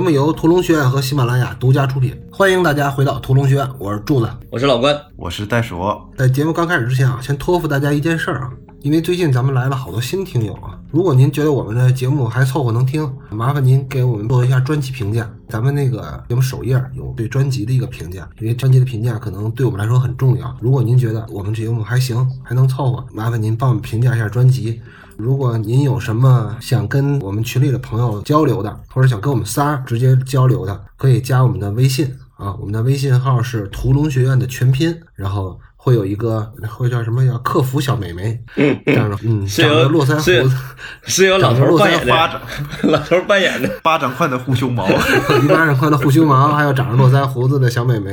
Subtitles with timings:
[0.00, 4.30] 本节目由屠龙学院和喜马拉雅独家出品，欢迎大家回到屠龙学院，我是柱子。
[4.48, 5.78] 我是老关，我是袋鼠。
[6.16, 15.30] 在节目刚开始之前啊，先托付大家一件事儿啊，因为最近咱们来了好多新听友啊，如果您觉得我们的节目还凑合能听，麻烦您给我们做一下专辑评价。
[15.50, 20.56] 咱们那个节目首页有对专辑的一个评价，因为专辑的评价可能对我们来说很重要。
[20.62, 24.80] 如果您觉得我们节目还行，还能凑合，麻烦您帮我们评价一下专辑。
[25.20, 38.38] 如果您有什么想跟我们群里的朋友交流的，或者想跟我们仨直接交流的，可以加我们的微信啊，我们的微信号是屠龙学院的全拼，然后会有一个会叫什么叫客服小美眉，
[38.84, 40.56] 这样的，嗯，是长着由络腮胡子，
[41.04, 42.40] 是由老头儿扮演巴的，
[42.90, 43.70] 老头扮演的。
[43.82, 44.86] 巴掌宽的护胸毛，
[45.42, 48.12] 一巴掌宽的护胸毛，还有长着络腮胡子的小美眉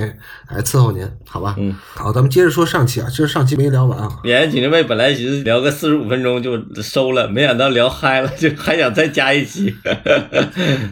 [0.50, 1.56] 来伺候您，好吧？
[1.58, 9.76] 嗯，好，咱们接着说上期啊，其实上期没聊完啊，演员请就位本来寻思聊个四十五分钟就收了，没想到聊嗨了，就还想再加一期，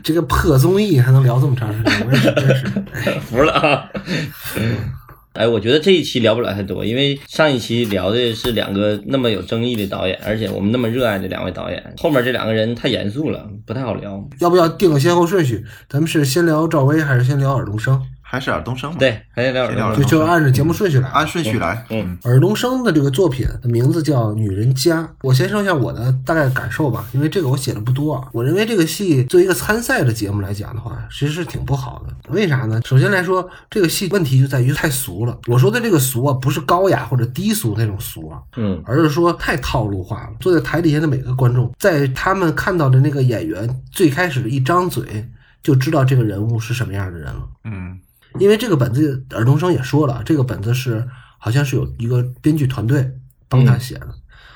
[0.03, 2.65] 这个破综艺还能聊这么长时间，我也是真是，
[3.05, 3.89] 哎， 服了啊！
[5.35, 14.29] 哎，我觉得这一期聊不了太多，因为上一期聊的是两个那么有争议的导演，而且我们那么热爱的两位导演，后面这两个人太严肃了，不太好聊。
[14.39, 15.65] 要不要定个先后顺序？
[15.89, 18.01] 咱们是先聊赵薇还是先聊尔冬升？
[18.27, 21.07] 还是尔冬升嘛？，对，还是聊聊先聊尔就就按照节目顺序来。
[21.09, 21.85] 按顺序来。
[21.91, 28.27] 嗯，尔冬升的这个作品的名字叫《女人家》，我先说一下我的大概感受吧，因为这个我写的不多啊。
[28.33, 32.33] 我认为这个戏作为一个参赛的节目来讲的话，其实是挺不好的。
[32.33, 32.81] 为啥呢？
[32.83, 35.37] 首先来说，这个戏问题就在于太俗了。
[35.45, 40.29] 我说的这个俗啊，不是高雅或者低俗那种俗啊，嗯而是说太套路化了。
[40.39, 45.29] 坐在台底下的每个观众，在他们看到的那个演员最开始的一张嘴，
[45.61, 47.47] 就知道这个人物是什么样的人了。
[47.63, 47.99] 嗯，
[48.39, 53.11] 因为这个本子，尔冬升也说了，这个本子是好像是有一个编剧团队
[53.47, 54.07] 帮他写的，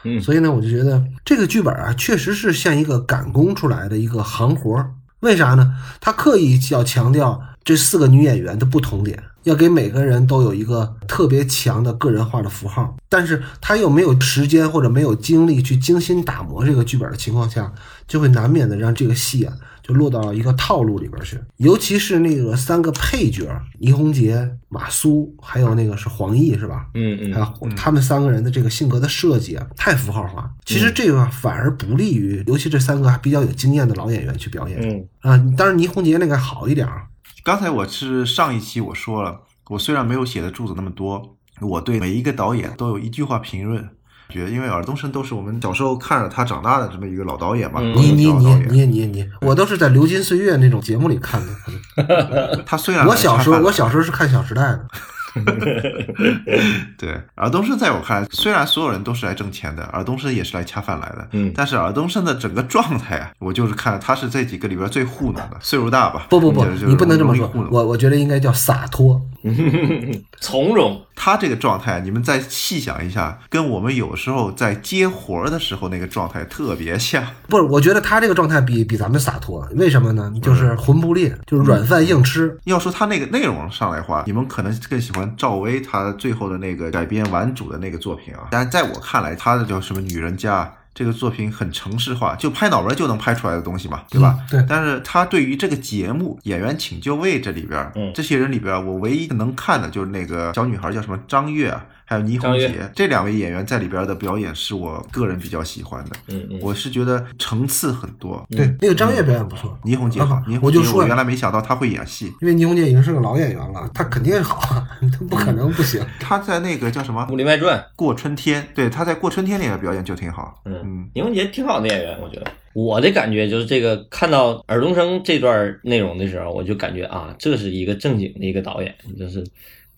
[0.03, 4.91] 嗯所以呢，我就觉得这个剧本啊，确实是像一个赶工出来的一个行活儿。
[5.21, 5.73] 为啥呢？
[5.99, 17.73] 他刻意要强调这四个女演员的不同点，要给每个人都有一个特别强的个人化的符号，但是他又没有时间或者没有精力去精心打磨这个剧本的情况下，
[18.07, 19.53] 就会难免的让这个戏啊
[19.89, 21.39] 就落到了一个套路里边去。
[21.57, 26.85] 尤其是那个三个配角，倪虹洁、马苏，还有那个是黄奕，是吧？
[26.93, 30.47] 嗯嗯还嗯有他们三个人的这个性格的设计啊，太符号化。
[30.63, 35.37] 其实这个反而不利于，尤其这三个还比较有经验的老演员去表演嗯啊。
[35.57, 37.07] 当然，倪虹洁那个好一点儿，
[37.43, 43.89] 刚才我是上一期我说了，我虽然没有写的柱子那么多，我对每一个导演都有一句话评论。
[44.29, 48.29] 觉得因为尔冬升都是我们小时候看着他长大的这么一个老导演嘛，你你。
[48.29, 52.63] 你你你你，我都是在《流金岁月》那种节目里看的。
[52.65, 54.85] 他虽然我小时候，我小时候是看《小时代》的。
[56.97, 61.27] 对尔冬升在我看来，虽然所有人都是来挣钱的，尔冬升也是来恰饭来的。
[61.33, 66.25] 嗯但是尔冬升的整个状态啊，我就是看他是这几个里边最糊弄的，岁数大吧？
[66.29, 69.21] 不不不就是，你不能这么说糊，弄我我觉得应该叫洒脱。
[70.41, 70.99] 从容。
[71.21, 77.21] 他这个状态，你们再细想一下，跟我们有时候在接活儿的时候那个状态特别像。
[77.49, 79.67] 不是，我觉得他这个状态比比咱们洒脱。
[79.75, 80.31] 为什么呢？
[80.41, 82.57] 就是魂不吝，就是软饭硬吃。
[82.63, 88.47] 要说他那个内容上来的话，你们可能更喜欢赵薇她最后的那个改编完主的那个作品啊。
[88.51, 90.73] 但是在我看来，他的叫什么女人家。
[90.99, 94.37] 这个作品很城市化，就拍脑门就能拍出来的东西嘛，对吧？
[94.37, 106.15] 嗯对但是他对于这个节目《演员请就位》这里边这些人里边儿，我唯一能看的就是那个小女孩叫什么张悦啊，还有倪虹洁这两位演员在里边的表演是我个人比较喜欢的。
[106.29, 108.43] 嗯嗯，我是觉得层次很多。
[108.49, 109.77] 对，那个张越表演不错。
[109.83, 114.59] 倪虹洁好啊，倪虹洁我就说我原来没想到他会演戏，因为倪虹洁已经是个老演员了，他肯定好，
[114.99, 116.03] 他不可能不行。
[116.19, 117.77] 他在那个叫什么《武林外传》。
[117.95, 120.59] 过春天，对，他在过春天里的表演就挺好。
[120.65, 122.51] 嗯嗯，倪虹洁挺好的演员，我觉得。
[122.73, 129.43] 我的感觉就是这个，看到尔冬升这段内容的时候，我就感觉啊，这是一个正经的一个导演，就是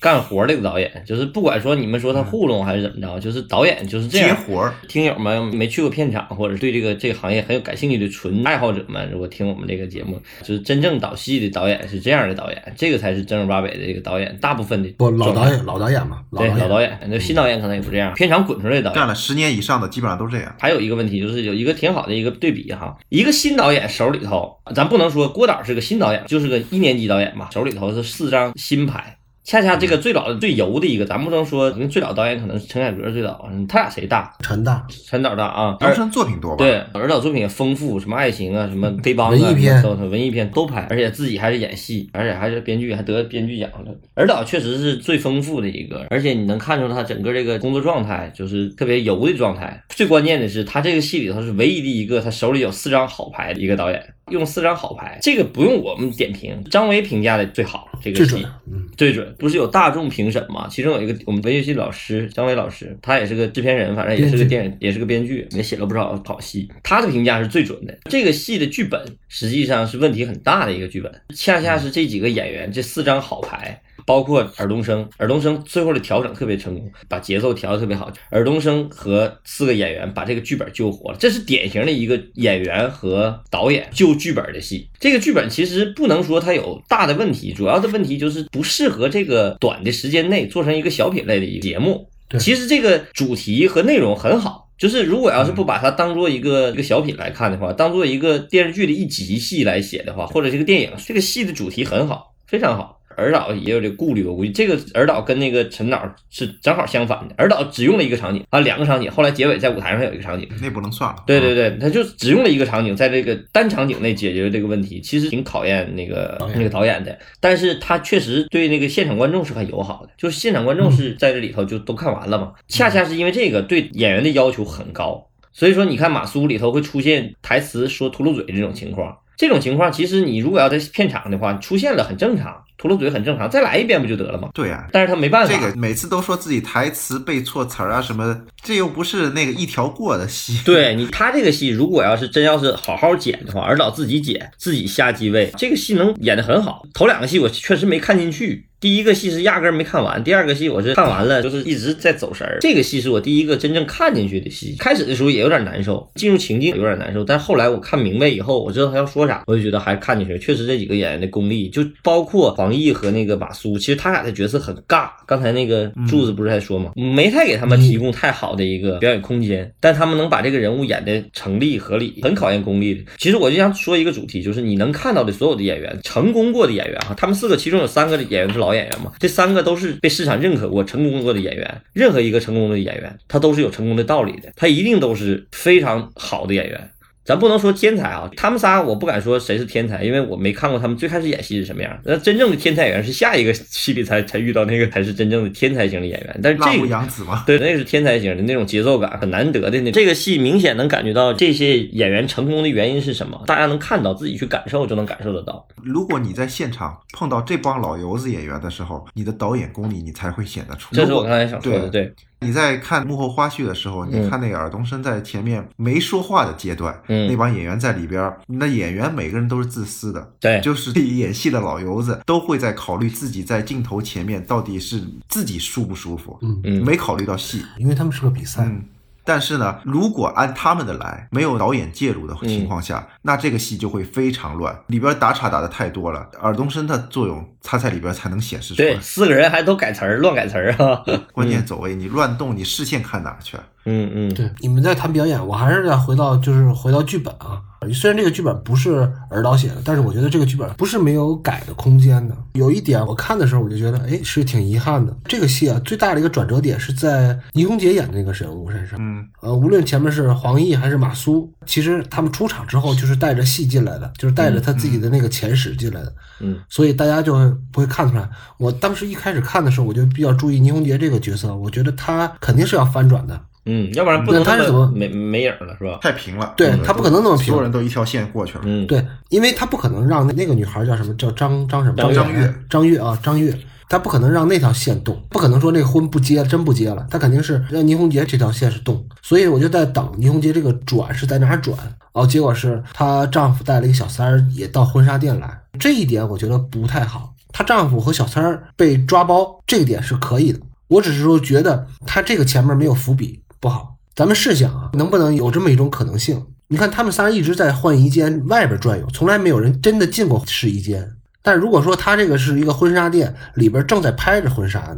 [0.02, 4.36] 干活的一个导演，就是不管说你们说他糊弄还是怎么着，就是导演就是这接样。
[4.36, 14.36] 活儿，听友们没去过片场，或者对这个这个行业很有感兴趣的纯爱好者们，如果听我们这个节目，就是真正导戏的导演是这样的导演，这个才是正儿八百的这个导演。
[14.42, 16.82] 大部分的不，老导演，老导演嘛，对老导演。
[16.82, 19.08] 演，那新导演可能也不这样，片场滚出来的导演干。
[19.08, 20.56] 了十年以上的基本上都这样。
[20.60, 29.18] 还有一个问题就是有一个挺好的一个对比哈，一个新导演手里头，咱不能说郭导是个新导演，就是个一年级导演嘛，手里头是四张新牌。
[29.44, 34.32] 恰恰这个最老的最油的一个，咱不能说，因为最老导演可能是陈凯歌最早，嗯他俩谁大？
[34.40, 36.58] 陈大，陈导大啊，而东升作品多吧？
[36.58, 43.92] 对，尔导作品也丰富，什么爱情啊，什么黑帮啊，文艺片都文艺片都拍，而且自己还是演戏，而且还是编剧，还得编剧奖了。
[44.14, 49.84] 尔导确实是最丰富的一个，而且你能看出他整个这个工作状态就是特别油的状态。
[49.90, 54.02] 最关键的是，他这个戏里头是唯一的一个他手里有四张好牌的一个导演。
[54.32, 59.36] 用四张好牌，这个不用我们点评，张维评价的最好，这个戏最准，嗯，最准。
[59.38, 60.68] 不是有大众评审吗？
[60.70, 66.68] 其中有一个我们文学系老师张伟老师，他也是个制片人，反正也是个电影，也是个编剧，也写了不少好戏。
[66.82, 67.98] 他的评价是最准的。
[68.10, 73.82] 这个戏的剧本实际上是问题很大的一个剧本，恰恰是这几个演员这四张好牌。
[74.12, 78.12] 包括尔冬升，尔冬升最后的调整特别成功，把节奏调得特别好。
[78.30, 84.90] 尔冬升和四个演员把这个剧本救活了，这是典型的一个演员和导演救剧本的戏。
[85.00, 92.10] 这个剧本其实不能说它有大的问题，主要的问题就是不适合这个短的时间内做成一个小品类的一个节目。
[92.38, 102.98] 其实这个主题和内容很好，就是如果要是不把它当做一个一个小品来看的话，当做一个电视剧的一集戏来写的话，或者这个电影，这个戏的主题很好，非常好。
[103.18, 107.36] 尔导也有这顾虑，我估计这个尔导跟那个陈导是正好相反的。
[107.38, 110.48] 尔导只用了一个场景啊，两个场景，后来结尾在舞台上有一个场景。
[110.62, 111.24] 那不能算了。
[111.26, 117.18] 对对对，他就只用了一个场景，在这个单场景内解决了这个问题，其实挺考验那个那个导演的。
[117.40, 122.54] 但是他确实对那个现场观众是很友好的，就是现场观众是在这里头就都看完了嘛。
[122.68, 129.18] 恰恰是因为这个对演员的要求很高，所以说你看马苏里头会出现台词说秃噜嘴这种情况。
[129.42, 134.50] 这种情况其实你如果要在片场的话，出现了很正常，秃噜嘴很正常，再来一遍不就得了吗？
[134.54, 140.62] 对呀、但是他没办法，这个每次都说自己台词背错词儿啊什么的，这又不是那个一条过的戏。
[140.64, 146.84] 对你，他这个戏如果要是真要是好好剪的话，而导自己剪，自己下机位，这个戏能演得很好。
[146.94, 152.58] 头两个戏我确实没看进去，第一个戏是压根儿没看完，第二个戏我是看完了，就是一直在走神儿。
[152.62, 160.36] 这个戏是我第一个真正看进去的戏，开始的时候也有点难受，进入情境有点难受，但是后来我看明白以后，我知道他要说啥，我就觉得还看进去。
[160.40, 165.12] 确实这几个演员的功力，就包括黄奕和那个马苏，其实他俩的角色很尬。
[165.28, 166.92] 刚才那个柱子不是在说吗？
[166.96, 173.04] 没太给他们提供太好的一个表演空间，但他们能把这个人物演的成立合理，很考验功力的。
[173.20, 181.82] 其实我就想说一个主题，就是你能看到的所有的演员，成功过的演员哈，他们四个其中有三个演员是老好演员嘛，这三个都是被市场认可过、成功过的演员。
[181.92, 186.90] 任何一个成功的演员，他都是有成功的道理的，他一定都是非常好的演员。
[187.24, 191.98] 咱不能说天才啊，他们仨我不敢说谁是天才，因为我没看过他们最开始演戏是什么样。
[192.04, 196.40] 那真正的天才演员是下一个戏里才才遇到那个才是真正的天才型的演员。
[196.42, 199.92] 但是这个杨子嘛，对，那个是天才型的那种节奏感，很难得的那。
[199.92, 205.68] 这个戏明显能感觉到这些演员成功的原因是什么，大家能看到，自己去感受就能感受得到。
[205.84, 210.96] 如果你在现场碰到这帮老油子演员的时候，你的导演功力你才会显得出。
[210.96, 212.12] 这是我刚才想说的，对，
[212.44, 217.28] 你在看幕后花絮的时候，你嗯看那个尔冬升在前面没说话的阶段，嗯。
[217.28, 220.60] 那帮演员在里边儿，那演员每个人都是自私的，对。
[220.62, 226.60] 就是演戏的老油子都会在考虑自己在镜头前面到底是自己舒不舒服，嗯。
[226.64, 226.84] 嗯。
[226.84, 228.84] 没考虑到戏，因为他们是个比赛，嗯。
[229.32, 236.28] 但是呢，如果按他们的来，没有导演介入的情况下，那这个戏就会非常乱，里边打岔打的太多了。
[236.42, 239.00] 尔冬升的作用，他在里边才能显示出来对，。
[239.00, 241.02] 四个人还都改词儿，乱改词儿啊。
[241.32, 243.56] 关键走位，你乱动，你视线看哪去？
[243.86, 247.62] 嗯嗯，对，你们在谈表演，我还是要回到就是回到剧本啊。
[247.94, 252.38] 虽然这个剧本不是尔导写的，但是我觉得这个剧本不是没有改的空间的。
[252.54, 255.16] 有一点我看的时候我就觉得，哎，是挺遗憾的。
[255.26, 259.00] 这个戏啊，最大的一个转折点是在倪虹洁演的那个人物身上。
[259.02, 266.14] 嗯，呃，无论前面是黄奕还是马苏，其实他们出场之后就是带着戏进来的，就是带着他自己的那个前史进来的。
[266.42, 268.30] 嗯，所以大家就会不会看出来。
[268.60, 273.42] 我当时一开始看的时候，我就比较注意倪虹洁这个角色，我觉得她肯定是要翻转的。
[273.66, 276.00] 嗯，要不然不能那他是怎么没没影了是吧？
[276.02, 276.54] 太平了。
[276.58, 277.48] 对嗯他不可能那么平。
[277.48, 278.62] 所有人都一条线过去了。
[278.66, 282.56] 嗯，对，因为他不可能让那那个女孩叫什么叫张张什么张张悦。
[282.70, 283.56] 张月啊张月，
[283.88, 291.78] 他不可能让那条线动，不可能说那个婚不结真不结了，他肯定是让倪虹洁这条线是动，所以我就在等倪虹洁这个转是在哪儿转，
[292.14, 297.34] 哦，结果是她丈夫带了一个小三儿也到婚纱店来，这一点我觉得不太好。
[297.54, 303.96] 她丈夫和小三儿被抓包，这一点是可以的，我只是说觉得她这个前面没有伏笔不好。
[304.14, 306.46] 咱们试想啊，能不能有这么一种可能性？
[306.68, 311.10] 你看他们仨一直在换衣间外边转悠，从来没有人真的进过试衣间。
[311.42, 314.98] 但如果说他这个是一个婚纱店，里边正在拍着婚纱呢，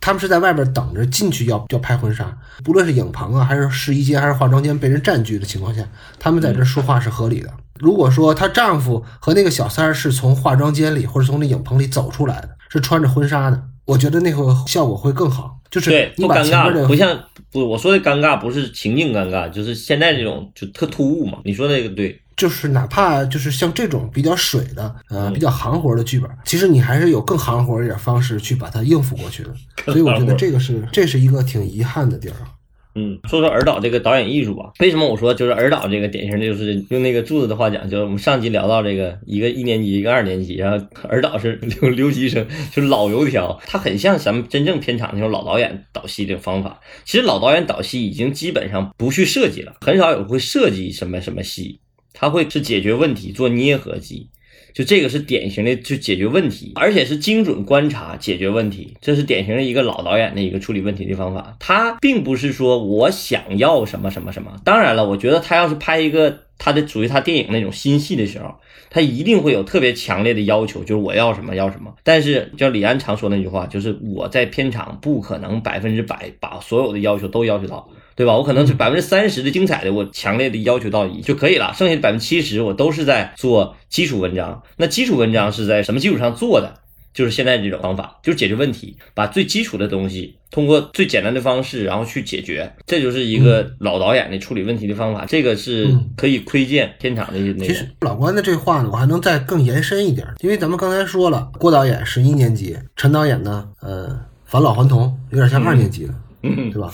[0.00, 5.82] 他们是在外边等着进去要要拍婚纱，不论是影棚啊，还是试衣间，还是化妆间被人占据的情况下，
[6.18, 7.50] 他们在这说话是合理的。
[7.80, 15.58] 如果说她丈夫和那个小三儿是从化妆间里或者从那影棚里走出来的，是穿着婚纱的，我觉得那个效果会更好。
[15.74, 21.38] 就是对，不尴尬，不像不我说的尴尬不是情境尴尬，就是现在这种就特突兀嘛。
[21.44, 29.52] 你说的这个对，就是哪怕就是像这种比较水的，呃，嗯比较行活的剧本，其实你还是有更行活一点方式去把它应付过去的。
[29.86, 32.53] 所以我觉得这个是这是一个挺遗憾的地儿啊。
[32.96, 34.72] 嗯，说说尔导这个导演艺术吧。
[34.78, 46.80] 为什么我说就是尔导这个典型的，就是用那个柱子的话讲，就是我们上集聊到这个一个一年级，一个二年级，然后尔导是留留级生，就是老油条，他很像咱们真正片场那种老导演导戏的方法。
[47.04, 51.80] 其实老导演导戏已经基本上不去设计了，很少有会设计什么什么戏，
[52.12, 54.28] 他会是解决问题，做捏合机。
[54.74, 61.56] 就这个是典型的，就解决问题，而且是精准观察解决问题，这是典型的一个老导演的一个处理问题的方法。
[61.60, 64.56] 他并不是说我想要什么什么什么。
[64.64, 68.54] 当然了，我觉得他要是拍一个他的属于他电影那种心细的时候，
[68.88, 71.92] 他一定会有特别强烈的要求，就是我要什么要什么。
[72.02, 77.86] 但是，就李安常说那句话，就是我在片场不可能百分之百把所有的要求都要求到。
[78.16, 78.36] 对吧？
[78.36, 84.62] 我可能是百分之三十的精彩的，我强烈的要求到一就可以了，剩下的百分之七十我都是在做基础文章。
[84.76, 86.83] 那基础文章是在什么基础上做的？
[87.14, 92.70] 就是现在这种方法，就是解决问题，把最基础的东西通过最简单的方式，然后去解决。
[92.84, 95.24] 这就是一个老导演的处理问题的方法。
[95.24, 97.66] 这个是可以窥见片场的那个。
[97.66, 106.92] 其实老关的这话呢，我还能再更延伸一点，因为咱们刚才说了，郭导演是一年级，陈导演呢，呃，返老还童，有点像二年级的，对吧？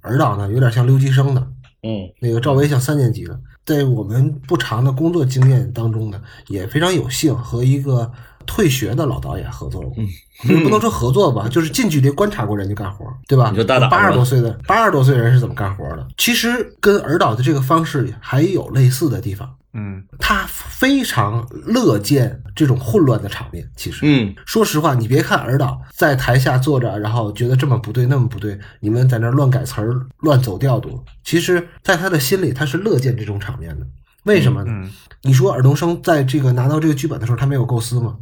[0.00, 1.40] 尔导呢，有点像留级生的，
[1.82, 3.38] 嗯，那个赵薇像三年级的。
[3.64, 8.12] 在我们不长的工作经验当中呢，也非常有幸和一个
[8.46, 9.94] 退学的老导演合作过，
[10.42, 13.52] 不能说合作吧，就是近距离观察过人家干活，对吧？
[13.88, 16.06] 八十多岁的八十多岁人是怎么干活的？
[16.16, 19.54] 其实跟尔导的这个方式还有类似的地方。
[19.76, 23.68] 嗯，他非常乐见这种混乱的场面。
[23.74, 31.02] 其实，嗯，说实话，你别看尔导在台下坐着，然后觉得这么不对，那么不对，你们在那乱改词儿、乱走调度。
[31.24, 33.84] 其实，在他的心里，他是乐见这种场面的。
[34.22, 34.88] 为什么呢？
[35.22, 38.14] 你说尔冬升在这个拿到这个剧本的时候，他没有构思吗？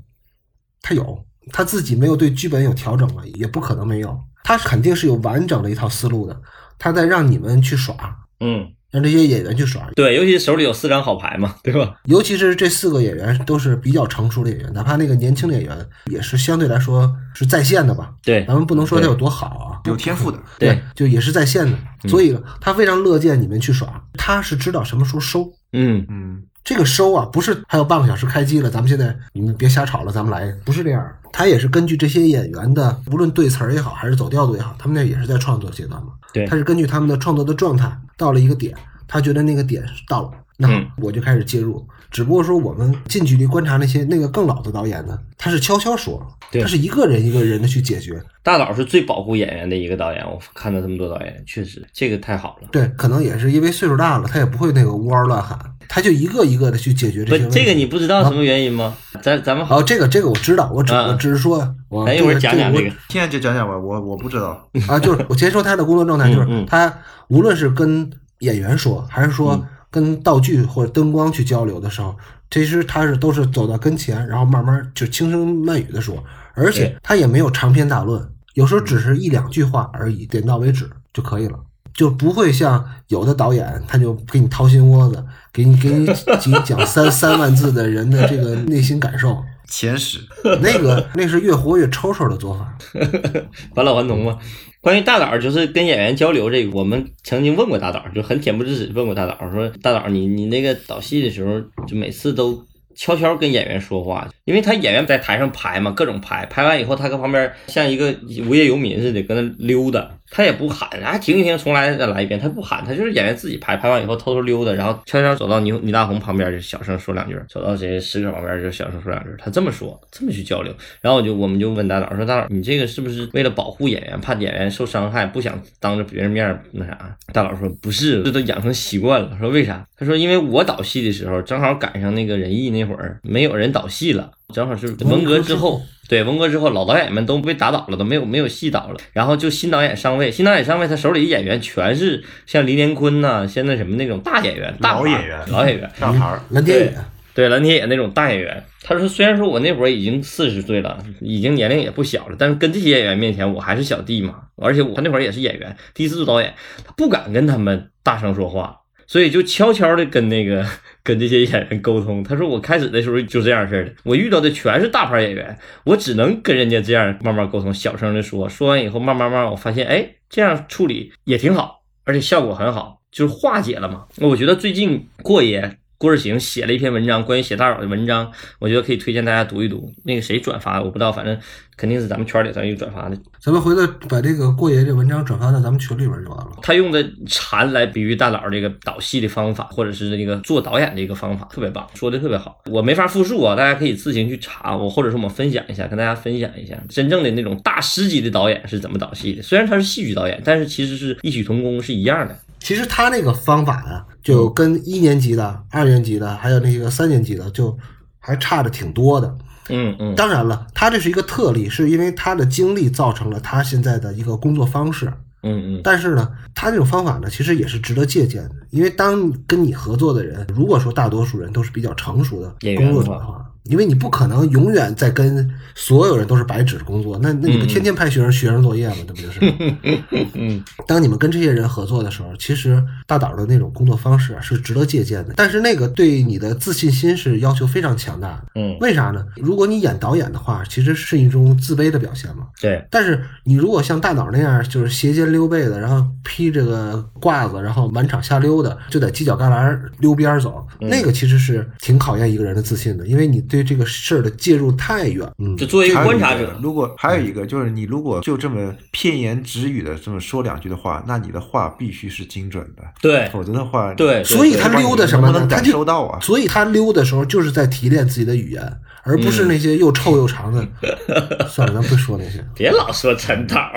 [0.83, 3.23] 他有，他自己没有对剧本有调整吗？
[3.37, 6.39] 也不可能没有，他肯定是有完整的一套思路的。
[6.79, 7.95] 他在让你们去耍，
[8.41, 8.73] 嗯。
[8.93, 11.95] 让这些演员去耍，对，尤其手里有四张好牌嘛，对吧？
[12.05, 15.75] 尤其是这四个演员都是比较成熟的演员，哪怕那个年轻演员
[16.11, 18.13] 也是相对来说是在线的吧？
[18.23, 26.32] 对，咱们不能说他有多好啊，有天赋的，对，就也是在线的，所以他非常乐见你们去耍，他是知道什么时候收，嗯嗯，
[26.65, 38.75] 这个收啊，不是还有半个小时开机了，咱们现在你们别瞎吵了，咱们来，不是这样，他也是根据这些演员的，无论对词儿也好，还是走调度也好，他们那也是在创作阶段嘛，对，他是根据他们的创作的状态到了一个点。
[39.09, 41.87] 他觉得那个点到了，那我就开始介入。
[42.13, 48.23] 只不过说我们近距离观察那些那个更老的导演呢，他是悄悄说，他是一个人一个人的去解决。
[48.43, 52.69] 大导是最保护演员的一个导演，我看到这么多导演，确实这个太好了。
[52.71, 57.59] 对，可能也是因为岁数大了，他也不会那个呜嗷乱喊，他就一个一个的去解决这些问题。
[57.59, 58.95] 这个你不知道什么原因吗？
[59.23, 66.93] 咱咱们好，这个这个我知道，我只我只是说，我一会儿讲讲这个，现在就讲讲吧，我我不知道啊，就是我先说他的工作状态，就是他
[67.29, 68.11] 无论是跟。
[68.43, 72.17] 演员说，还是说跟道具或者灯光去交流的时候，
[72.51, 81.59] 其实他是都是走到跟前，然后慢慢就轻声慢语的说，而且他也没有长篇大论，有时候只是一两句话而已，点到为止就可以了，
[81.95, 85.23] 就不会像有的导演，他就给你掏心窝子，
[85.53, 86.13] 给你给你给
[86.47, 90.19] 你讲三 三万字的人的这个内心感受，前史，
[90.63, 92.77] 那个那是越活越抽抽的做法，
[93.75, 94.39] 返老还童嘛。
[94.83, 102.63] 关于大导就是跟演员交流这个，我们曾经问过大导，就很恬不知耻问过大导，说大导你你那个导戏的时候，就每次都。
[102.95, 108.15] 悄悄跟演员说话，因为他演员在台上排嘛，各种排，排完以后他搁旁边像一个
[108.47, 127.17] 无业游民似的搁那溜达，他也不喊，啊停一停，重来再来一遍，他不喊，他就是演员自己排，排完以后偷偷溜达，然后悄悄走到倪倪大红旁边就小声说两句，走到谁石哥旁边就小声说两句，他这么说，这么去交流，然后我就我们就问大导说大导你这个是不是为了保护演员，怕演员受伤害，不想当着别人面那啥？
[127.33, 129.37] 大导说不是，这都养成习惯了。
[129.39, 129.87] 说为啥？
[129.97, 132.73] 他说因为我导戏的时候正好赶上那个仁义。
[132.73, 146.95] 那会儿没有人导戏了，正好是文革之后，对文革之后，老导演们都被打倒了，都没有没有戏导了，然后就新导演上位，新导演上位，他手里演员全是像黎连坤呐，像那什么那种大演员，大老演员，老演员，大牌，蓝天野，
[147.35, 148.63] 对蓝天野那种大演员。
[148.85, 156.53] 他说，虽然说我那会儿已经四十岁了，已经年龄也不小了，但是跟这些演员面前，我还是小弟嘛，而且我他那会儿也是演员，第一次做导演，
[156.85, 158.77] 他不敢跟他们大声说话。
[159.13, 160.65] 所以就悄悄的跟那个
[161.05, 162.25] 跟这些演员沟通。
[162.25, 165.55] 他说我开始的时候就这样式的，我遇到的全是大牌演员，
[165.85, 168.49] 我只能跟人家这样慢慢沟通，小声的说。
[168.49, 174.07] 说完以后，慢慢慢慢，我发现哎，这样处理也挺好，而且效果很好，就是化解了嘛。
[174.17, 175.77] 我觉得最近过爷。
[176.03, 178.29] 郭志行写了一篇文章，关于写大佬的文章，
[178.59, 179.89] 我觉得可以推荐大家读一读。
[180.03, 181.39] 那个谁转发的我不知道，反正
[181.77, 183.17] 肯定是咱们圈里咱有转发的。
[183.41, 186.51] 咱们回头把这个郭爷这文章转发到咱们群里边就完了。
[186.61, 192.61] 他用的禅来比喻大佬这个导戏的方法，或者是这个做导演的一个方法，特别棒，说的特别好。
[192.69, 199.41] 我没法复述啊，大家可以自行去查，我或者说我们分享一下，跟大家分享一下真正的那种大师级的导演是怎么导戏的。
[199.41, 202.37] 虽然他是戏剧导演，但是其实是异曲同工，是一样的。
[202.59, 207.77] 其实他那个方法呀、就跟一年级的、二年级的，还有那个三年级的，就
[208.19, 209.37] 还差的挺多的。
[209.69, 215.13] 嗯嗯，当然了，他这是一个特例，是因为他的经历造成了他现在的一个工作方式。
[215.45, 218.55] 嗯嗯，但是呢，他这种方法呢，其实也是值得借鉴的。
[218.71, 228.97] 因为当跟你合作的人，如果说大多数人都是比较成熟的工作者的话，因为你不可能永远在跟所有人都是白纸工作，那那你不天天拍学生学生作业吗？
[229.07, 229.41] 这不就是？
[230.35, 235.35] 嗯当你们跟这些人合作的时候，其实大导的那种工作方式啊是值得借鉴的。
[235.37, 238.45] 但是那个对你的自信心是要求非常强大的。
[238.57, 239.25] 嗯，为啥呢？
[239.37, 242.49] 如果你演导演的话，其实是一种自卑的表现嘛。
[242.61, 255.29] 对，但是你如果像大导那样，就是斜肩溜背的，然后披这个褂子，然后满场瞎溜达，就在犄角旮旯溜边儿走，嗯那个其实是挺考验一个人的自信的，因为你对这个事儿的介入太远。
[255.39, 265.41] 嗯就，作为一个观察者，如果还有一个就是你如果就这么片言只语的这么说两句的话，那你的话必须是精准的，对否则的话，对所以他溜的什么呢？
[265.41, 266.19] 能感他就受到啊？
[266.21, 270.67] 所以他溜的时候就是在提炼自己的语言，而不是那些又臭又长的。
[271.47, 272.43] 算了，咱不说那些。
[272.55, 273.71] 别老说陈导。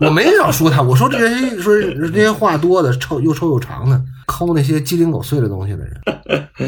[0.00, 6.00] 我没老说他，我说这些说这些话多的、臭又臭又长的，抠那些鸡零狗碎的东西的人。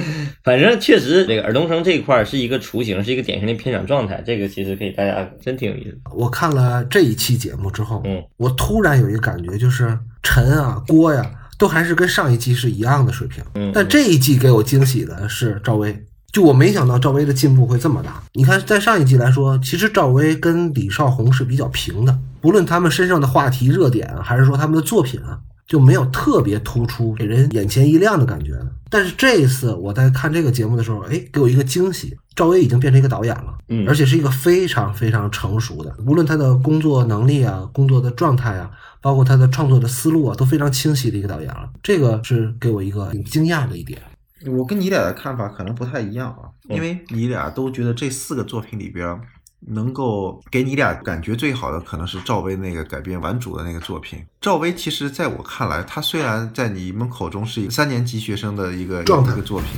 [0.43, 4.21] 反正确实，这个尔东升这一块儿是一个雏形，是一个典型的片场状态。
[4.27, 5.97] 这个其实可以大家真挺有意思。
[6.13, 11.25] 我看了这一期节目之后，嗯，我突然有一个感觉，就是陈啊、郭呀，
[11.57, 13.45] 都还是跟上一季是一样的水平。
[13.55, 18.21] 嗯，但这一季给我惊喜的是赵薇，就我没想到赵薇的进步会这么大。
[18.33, 25.39] 你看，在上一季来说，其实赵薇跟李少红是比较平的，不论他们身上的话题热点啊，还是说他们的作品啊，
[25.73, 28.53] 就没有特别突出，给人眼前一亮的感觉。
[28.91, 41.71] 但是这一次我在看这个节目的时候，哎，给我一个惊喜，赵薇已经变成一个导演了，嗯而且是一个非常非常成熟的，无论他的工作能力啊、工作的状态啊，包括他的创作的思路啊，都非常清晰的一个导演了。
[41.83, 43.99] 这个是给我一个挺惊讶的一点。
[44.45, 49.19] 我跟你俩的看法可能不太一样啊，嗯因为你俩都觉得这四个作品里边，
[49.67, 54.25] 能够给你俩感觉最好的可能是赵薇那个改编顽主的那个作品。
[54.41, 59.69] 赵薇其实在我看来，她虽然在你们口中是一个三年级学生的一个状态一个作品。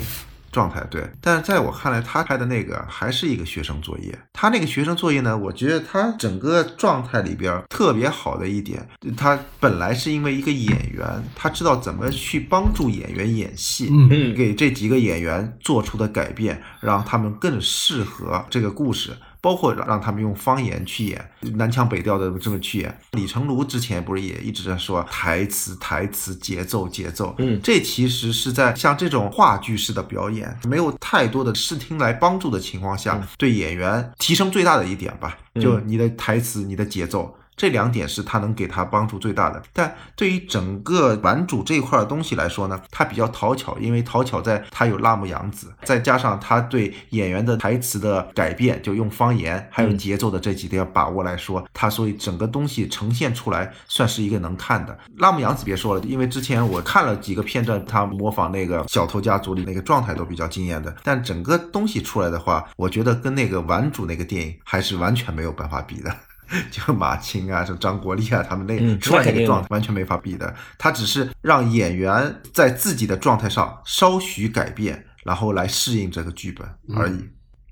[0.53, 4.17] 状态对，但是在我看来，他拍的那个还是一个学生作业。
[4.33, 19.11] 他那个学生作业呢，我觉得他整个状态里边特别好的一点，他本来是因为一个演员，他知道怎么去帮助演员演戏，嗯嗯给这几个演员做出的改变，让他们更适合这个故事。
[19.45, 22.99] 包括让他们用方言去演，南腔北调的这么去演。
[23.13, 27.61] 李成儒之前不是也一直在说台词、台词、节奏、节奏，嗯。
[27.63, 37.37] 这其实是在像这种话剧式的表演，没有太多的视听来帮助的情况下，对演员提升最大的一点吧，就你的台词、你的节奏。
[37.57, 54.99] 这两点是他能给他帮助最大的，但对于整个玩主这一块的东西来说呢，他比较讨巧，因为讨巧在他有辣目洋子，再加上他对演员的台词的改变，就用方言还有节奏的这几点把握来说，他所以整个东西呈现出来算是一个能看的。
[55.19, 66.15] 辣目洋子别说了，因为之前我看了几个片段，他模仿那个小偷家族里那个状态都比较惊艳的，但整个东西出来的话，我觉得跟那个玩主那个电影还是完全没有办法比的。
[66.71, 70.55] 就马青啊，什么张国立啊，他们那嗯出来那个状态完全没法比的。
[70.77, 77.19] 他只是让演员在自己的状态上稍许改变，然后来适应这个剧本而已。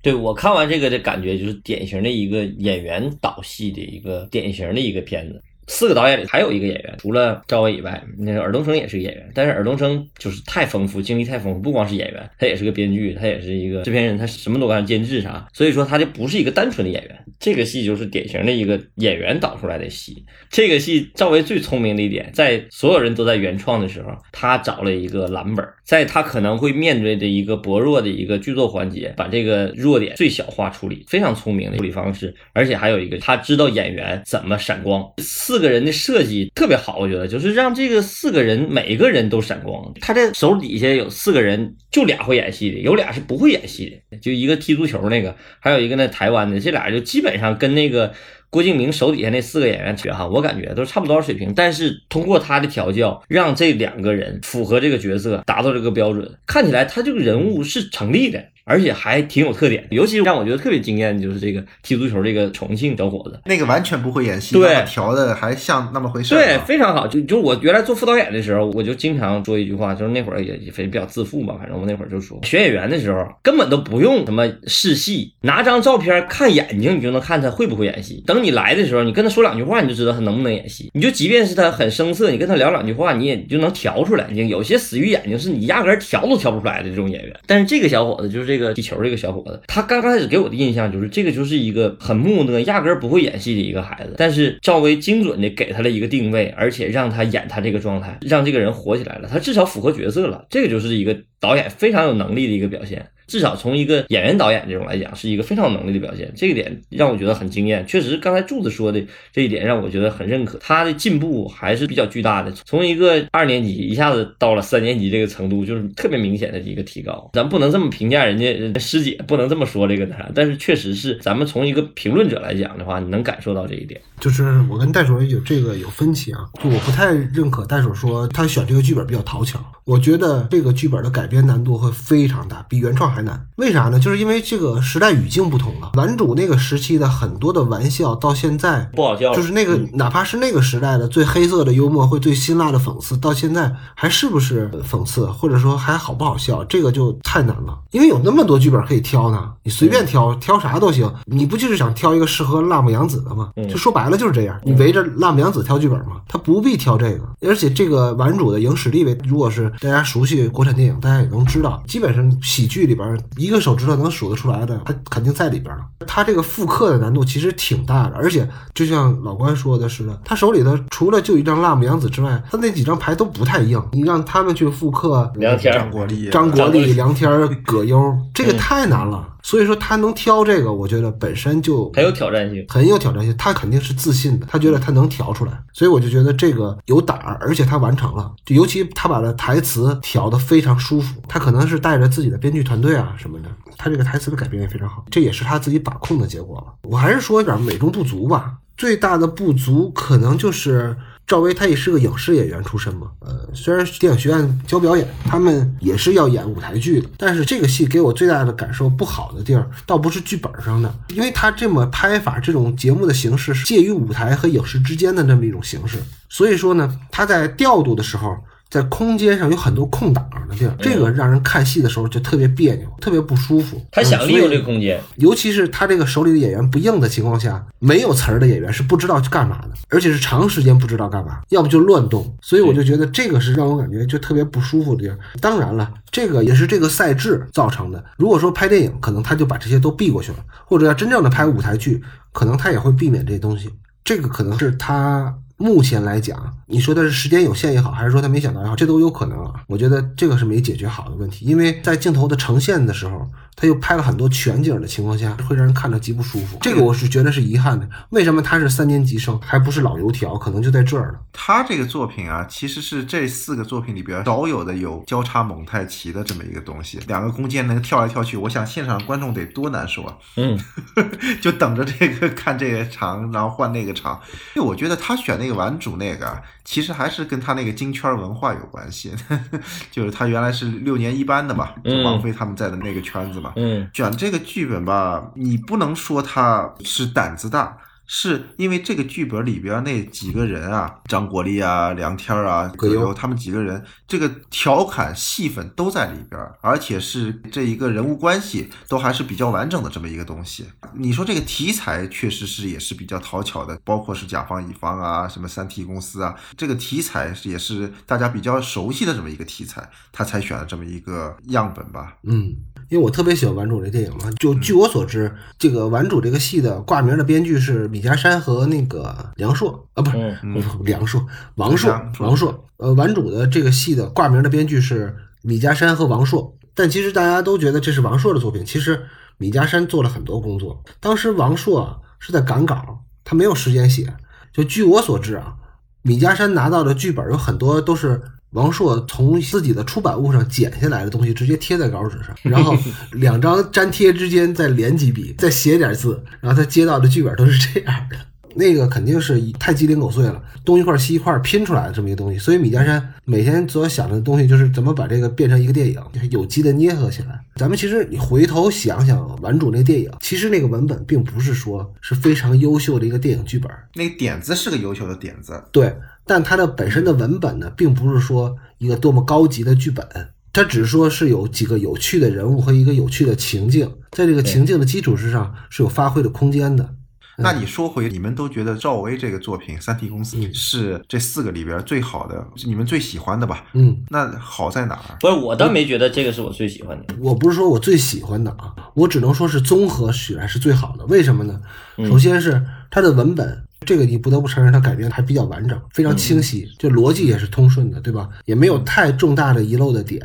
[0.01, 5.41] 对我看完这个的感觉就是典型的一个演员导戏的一个典型的一个片子。
[5.69, 17.25] 四个导演里还有一个演员，除了赵薇以外，那个尔冬升也是个演员，但是尔冬升就是太丰富，经历太丰富，不光是演员，他也是个编剧，他也是一个制片人，他什么都干，监制啥，所以说他就不是一个单纯的演员。
[17.39, 20.25] 这个戏就是典型的一个演员导出来的戏。
[20.51, 32.35] 这个戏赵薇最聪明的一点，在所有人都在原创的时候，他找了一个蓝本，在他可能会面对的一个薄弱的一个剧作环节，把这个弱点最小化处理，非常聪明的处理方式。
[32.53, 35.03] 而且还有一个，他知道演员怎么闪光。
[35.19, 39.93] 四四个人的设计特别好，我觉得就是让这个四个人每个人都闪光。
[40.01, 48.15] 他这手底下有四个人，就俩会演戏的，有俩是不会演戏的，就一个踢足球那个，还有一个那台湾的，这俩就基本上跟那个。
[48.49, 58.45] 郭敬明手底下那四个演员哈，我感觉都差不多水平，但是通过他的调教，让这两个人符合这个角色，达到这个标准，看起来他这个人物是成立的。
[58.65, 67.07] 而且还挺有特点，尤其是让我觉得特别惊艳的就是这个踢足球这个重庆小伙子，那个完全不会演戏，对，调的还像那么回事，对，非常好。
[67.07, 78.23] 就就我原来做副导演的时候，我就经常说一句话，就是那会儿也也比较自负嘛，反正我那会儿就说，选演员的时候根本都不用什么试戏，拿张照片看眼睛，你就能看他会不会演戏。
[78.27, 80.91] 等你来的时候，你跟他说两句话，你就知道他能不能演戏。
[80.95, 84.27] 你就即便是他很生涩，你跟他聊两句话，你也就能调出来。
[84.31, 87.37] 你有些死鱼眼睛是你压根调都调不出来的这种演员。
[87.47, 89.33] 但是这个小伙子就是这个地球这个小。
[89.33, 94.15] 伙子，他刚开始给我的印象就是这个就是一个很木讷、压根儿不会演戏的一个孩子。
[94.19, 99.29] 但是赵薇精准的给他了一个定位，而且让他演他这个状态，让这个人火起来了。
[99.33, 103.07] 他至少符合角色了，这个就是一个导演非常有能力的一个表现。
[103.33, 106.31] 至少从一个演员导演这种来讲，是一个非常能力的表现。
[106.37, 107.83] 这个点让我觉得很惊艳。
[107.87, 110.59] 确实，刚才柱子说的这一点让我觉得很认可。
[110.59, 117.31] 他的进步还是比较巨大的，从一个二年级一下子到了三年级这个程度，就是特别明显的一个提高。
[117.33, 120.15] 咱不能这么评价人家师姐，不能这么说这个的。
[120.35, 123.99] 但是确实是，咱们从一个评论者来讲的话，你能感受到这一点。
[124.21, 129.59] 就是我跟袋鼠有这个有分歧啊，就我不太认可袋鼠说他选这个剧本比较讨巧。
[129.85, 133.47] 我觉得这个剧本的改编难度会非常大，比原创还难。
[133.57, 133.99] 为啥呢？
[133.99, 135.93] 就是因为这个时代语境不同了。
[135.95, 139.35] 顽主那个时期的很多的玩笑，到现在不好笑。
[139.35, 147.79] 就是那个，哪怕是那个时代的最黑色的幽默，会最辛辣的讽刺，到现在还是不是讽刺，或者说还好不好笑，这个就太难了。
[147.91, 151.13] 因为有那么多剧本可以挑呢，你随便挑，挑啥都行。
[151.27, 153.51] 你不就是想挑一个适合辣目洋子的吗？
[153.69, 156.21] 就说白了就是这样，你围着辣目洋子挑剧本吗？
[156.29, 157.21] 他不必挑这个。
[157.43, 159.71] 而且这个顽主的影史地位，如果是。
[159.81, 165.83] 大家熟悉国产电影，大家也能知道，基本上喜剧里边一个手指头能数得出来的，他肯定在里边了。
[166.07, 173.83] 他这个复刻的难度其实挺大的，而且就像老关说的似的，他手里头除了就一张辣目洋子之外，他那几张牌都不太硬。
[173.93, 179.29] 你让他们去复刻梁天、张国立、张国立、梁天、葛优，这个太难了。
[179.43, 183.37] 所以说他能挑这个，我觉得本身就很有挑战性，很有挑战性。
[183.37, 188.33] 他肯定是自信的，他觉得他能调出来，所以我就觉得这个有胆儿，而且他完成了。
[188.45, 196.75] 就尤其他把的台词调的非常舒服，他可能是带着自己的编剧团队啊什么的，他这个台词的改编也非常好，这也是他自己把控的结果了。
[196.83, 200.97] 我还是说一点美中不足吧，最大的不足可能就是。
[201.33, 215.97] 赵薇她也是个影视演员出身嘛，呃，虽然电影学院教表演，他们也是要演舞台剧的，但是这个戏给我最大的感受不好的地儿，倒不是剧本上的，因为他这么拍法，这种节目的形式是介于舞台和影视之间的那么一种形式，
[216.29, 218.37] 所以说呢，他在调度的时候。
[218.73, 223.79] 在空间上有很多空档的地儿，这个让人看戏的时候就特别别扭，特别不舒服。
[223.91, 232.35] 他想利用这个空间，尤其是他这个手里的演员不硬的情况下，没有词儿的演员是不知道去干嘛的，而且是长时间不知道干嘛，要不就乱动。
[232.41, 235.19] 所以我就觉得这个是让我感觉就特别不舒服的地儿。
[235.39, 238.03] 当然了，这个也是这个赛制造成的。
[238.17, 243.69] 如果说拍电影，可能他就把这些都避过去了；或者要真正的拍舞台剧，可能他也会避免这些东西。
[244.03, 245.35] 这个可能是他。
[245.63, 249.53] 目前来讲，你说的是时间有限也好，还是说他没想到也好，这都有可能啊。
[249.69, 253.27] 我觉得这个是没解决好的问题，因为在镜头的呈现的时候。
[253.55, 256.59] 他又拍了很多全景的情况下，会让人看着极不舒服。
[256.61, 257.89] 这个我是觉得是遗憾的。
[258.11, 260.37] 为什么他是三年级生，还不是老油条？
[260.39, 261.21] 可能就在这儿了。
[261.33, 266.99] 他这个作品啊，其实是这四个作品里边少有的有交叉蒙太奇的这么一个东西。
[267.07, 270.17] 两个弓箭能跳来跳去，我想现场观众得多难受啊！
[270.37, 270.59] 嗯，
[271.43, 274.19] 就等着这个看这个场，然后换那个场。
[274.57, 279.13] 因为我觉得他选那个玩主那个，其实还是跟他那个京圈文化有关系。
[279.93, 283.42] 就是他原来是六年一班的嘛，就王菲他们在的那个圈子。
[283.57, 287.79] 嗯，选这个剧本吧，你不能说他是胆子大。
[288.15, 300.67] 是因为这个剧本里边那几个人啊，张国立啊、梁天啊、葛优他们几个人，这个调侃戏份都在里边，而且是这一个人物关系都还是比较完整的这么一个东西。
[300.93, 312.15] 你说这个题材确实是也是比较讨巧的，包括是甲方乙方啊，什么三 T 公司啊，这个题材也是大家比较熟悉的这么一个题材，他才选了这么一个样本吧。
[312.25, 312.55] 嗯，
[312.93, 318.03] 因为我特别喜欢《顽主》这电影嘛，就据我所知，这个《顽主》这个戏的挂名的编剧是米。
[318.03, 320.37] 李家山和那个梁硕啊，不是
[320.83, 321.25] 梁硕，
[321.55, 322.67] 王硕，王硕。
[322.79, 328.65] 呃，顽主的这个戏的挂名的编剧是米家山和王硕，但其实大家都觉得这是王硕的作品。
[328.65, 329.05] 其实
[329.39, 330.83] 米家山做了很多工作。
[330.99, 334.13] 当时王硕是在赶稿，他没有时间写。
[334.53, 335.55] 就据我所知啊，
[336.03, 338.21] 米家山拿到的剧本有很多都是。
[338.53, 342.77] 王朔从自己的出版物上剪下来的东西，直接贴在稿纸上，然后
[343.13, 348.17] 两张粘贴之间再连几笔，再写点字，然后他接到的剧本都是这样的。
[348.55, 352.39] 那个肯定是太鸡零狗碎了，东一块西一块拼出来的这么一个东西。
[352.39, 355.99] 所以米家山每天所想的东西就是怎么把这个变成一个电影，
[356.31, 357.41] 有机的捏合起来。
[357.55, 370.07] 咱们其实你回头想想《顽主》那电影，其实那个文本并不是说是非常优秀的一个电影剧本，那个点子是个优秀的点子，对，但它的本身的文本呢，并不是说一个多么高级的剧本。
[370.53, 376.95] 它只是说是有几个有趣的人物和一个有趣的情境，在这个情境的基础之上是有发挥的空间的。
[377.39, 383.65] 那你说回，你们都觉得赵薇这个作品《三体公司》是这四个里边最好的，你们最喜欢的吧？
[383.73, 385.17] 嗯，那好在哪儿？
[385.19, 387.15] 不是，我倒没觉得这个是我最喜欢的。
[387.19, 391.07] 我不是说我最喜欢的啊，我只能说是综合起来是最好的。
[391.07, 391.59] 为什么呢？
[392.07, 398.29] 首先是它的文本，这个你不得不承认，它改编还比较完整，非常清晰，就逻辑也是通顺的，对吧？
[398.45, 400.21] 也没有太重大的遗漏的点。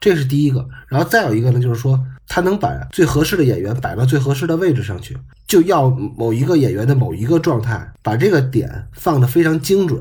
[0.00, 10.00] 这是第一个，然后再有一个呢，就是说他能把最合适的演员摆到最合适的位置上去，就要某一个演员的某一个状态，把这个点放得非常精准，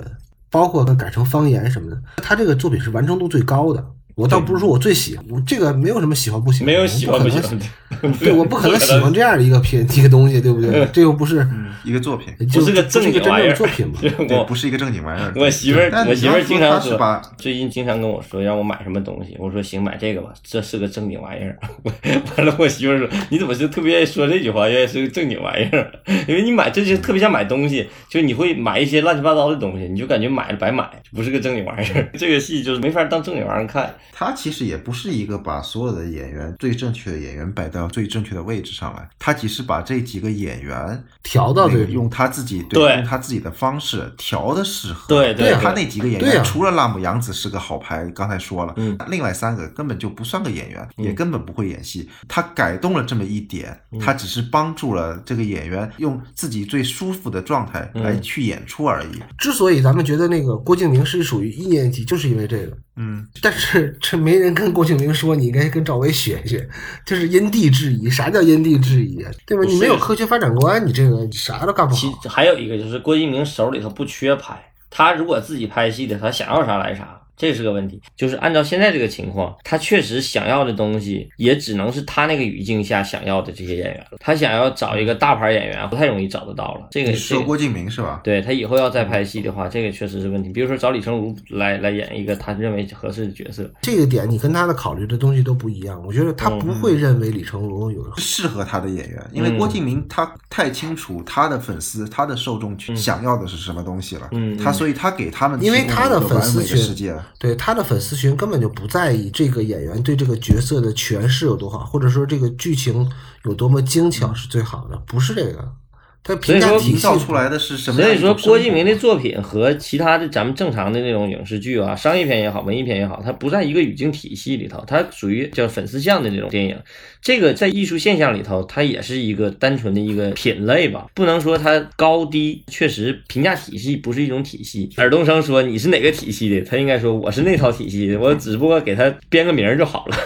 [0.49, 3.85] 包括改成方言什么的，他这个作品是完成度最高的。
[4.21, 10.87] 我倒不是说我最喜欢，我这个没有什么喜欢不喜欢，没有喜欢不喜欢，对，我不可能喜欢这样的一个片 一个东西，对不对？
[10.93, 11.47] 这又不是
[11.83, 15.33] 一个作品，就是个正经玩意儿作品嘛， 对，不是一个正经玩意儿。
[15.35, 21.57] 我媳妇儿，我媳妇儿经常说，把最近经常跟我说让我买什么东西，我说行，买这个吧，这是个正经玩意儿。
[22.37, 25.91] 完了，我媳妇儿说你怎么就特别愿意说这句话，愿意是个正经玩意儿？
[26.27, 32.09] 因为你买这就特别像买东西，就你会买一些乱七八糟的东西，你就感觉买了白买，不是个正经玩意儿。
[32.17, 33.93] 这个戏就是没法当正经玩意儿看。
[34.11, 45.07] 他其实也不是一个把所有的演员最正确的演员摆到最正确的位置上来，他只是把这几个演员调到对，用他自己对用他自己的方式调的适合。
[45.07, 48.97] 对对，他那几个演员除了辣目洋子是个好牌，刚才说了，嗯。
[49.07, 52.09] 另外三个根本就不算个演员，也根本不会演戏。
[52.27, 53.99] 他改动了这么一点，嗯。
[53.99, 58.21] 他只是帮助了这个演员用自己最舒服的状态来嗯。
[58.21, 59.21] 去演出而已。
[59.37, 62.77] 之所以咱们觉得那个郭敬明是属于一年级，就是因为这个。
[62.97, 66.67] 嗯，但是这没人跟郭敬明说，你应该跟赵薇学学，
[67.05, 68.09] 就是因地制宜。
[68.09, 69.31] 啥叫因地制宜啊？
[69.45, 69.63] 对吧？
[69.65, 72.21] 你没有科学发展观，你这个啥都干不其好。
[72.29, 77.20] 还有一个就是郭敬明手里头不缺牌，他如果自己拍戏的，他想要啥来啥。
[77.41, 84.19] 这是个问题，就是按照现在这个情况，他确实想要的东西，也只能是他那个语境下想要的这些演员了。
[84.19, 86.89] 他想要找一个大牌演员，不太容易找得到了。
[86.91, 88.21] 这个是说郭敬明是吧？
[88.23, 90.49] 对他以后要再拍戏的话，这个确实是问题。
[90.49, 95.99] 比如说找李成儒来来演一个他认为合适的角色，这个点你跟他的考虑的东西都不一样。
[96.05, 104.29] 我觉得他不会认为李成儒有适合他的演员，因为嗯郭敬明他太清楚他的粉丝、他的受众群想要的是什么东西了。
[104.31, 107.15] 嗯他所以他给他们因为提供他的了一个完美的粉丝群世界。
[107.39, 113.09] 对他的粉丝群根本就不在意这个演员对这个角色的诠释有多好，或者说这个剧情
[113.45, 115.80] 有多么精巧是最好的，不是这个。
[116.23, 118.33] 他评价所以说营造出来的是什么所以说？
[118.35, 126.77] 郭敬明的作品和其他的咱们正常的那种影视剧啊、商业片也好、文艺片也好，它不在一个语境体系里头，它属于叫粉丝向的那种电影。
[127.21, 132.63] 这个在艺术现象里头，它也是一个单纯的一个品类吧，不能说它高低。
[132.67, 134.89] 确实，评价体系不是一种体系。
[134.97, 140.17] 尔冬升说你是哪个体系的，他应该说我是那套体系的，我只不过给他编个名儿就好了。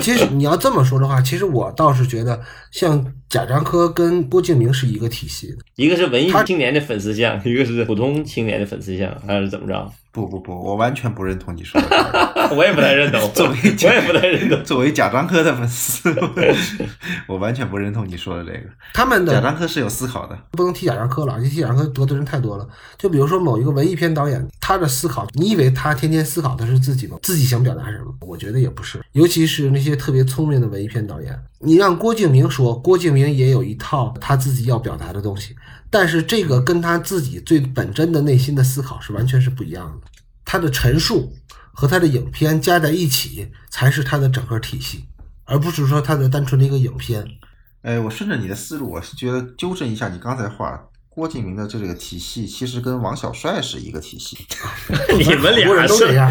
[0.00, 2.38] 其实你要这么说的话，其实我倒是觉得
[2.70, 5.56] 像贾樟柯跟郭敬明是一个体系的。
[5.76, 9.92] 一个是文艺青年的粉丝像，一个是普通青年的粉丝像，还是怎么着？
[10.12, 11.88] 不不不，我完全不认同你说的。
[12.54, 14.62] 我也不太认同， 作为我也不太认同。
[14.62, 16.14] 作为贾樟柯的粉丝，
[17.26, 18.68] 我完全不认同你说的这个。
[18.92, 22.68] 他们的贾樟柯是有思考的，不能提贾樟柯了，一提贾樟柯得罪人太多了。
[22.98, 27.16] 就比如说某一个文艺片导演，他的思考，你以为他天天思考的是自己吗？
[27.22, 28.14] 自己想表达什么？
[28.20, 29.02] 我觉得也不是。
[29.12, 35.56] 尤其是那些特别聪明的文艺片导演，你让郭敬明说，郭敬明也有一套他自己要表达的东西，
[35.88, 40.01] 但是这个跟他自己最本真的内心的思考是完全是不一样的。
[40.52, 41.32] 他的陈述
[41.72, 45.06] 和他的影片加在一起，才是他的整个体系，
[45.44, 47.26] 而不是说他的单纯的一个影片。
[47.80, 50.78] 哎，我顺着你的思路，我是觉得纠正一下你刚才话。
[51.14, 54.38] 郭敬明的这个体系其实跟王小帅是一个体系，
[55.18, 56.30] 你们俩是人都这样，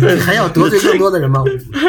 [0.00, 1.44] 你还要得罪更多的人吗？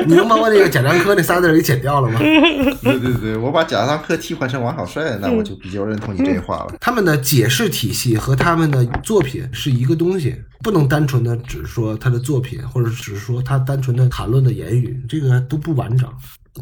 [0.06, 2.20] 你能把我那个贾樟柯那仨字儿给剪掉了吗？
[2.20, 6.76] 对对对，我把贾樟柯替换成王小帅，那我就比较认同你这话了。
[6.80, 16.08] 他们的解释体系和他们的作品是一个东西，不能单纯的只说他的作品，或者只是说他单纯的谈论的言语，这个都不完整。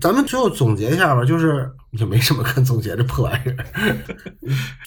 [0.01, 3.58] 咱们最后总结一下吧，就是也没什么可总结这破玩意儿。